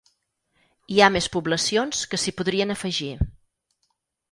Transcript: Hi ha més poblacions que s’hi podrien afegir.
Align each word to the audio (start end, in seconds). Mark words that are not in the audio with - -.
Hi 0.93 0.97
ha 0.99 1.09
més 1.17 1.27
poblacions 1.35 2.01
que 2.15 2.21
s’hi 2.23 2.35
podrien 2.41 2.77
afegir. 2.79 3.13